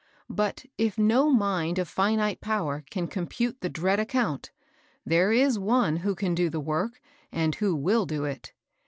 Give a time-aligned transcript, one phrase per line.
[0.31, 4.49] But, if no mind of finite power can compute the dread account,
[5.05, 6.99] there is One who can do the work,
[7.31, 8.51] and who will do it.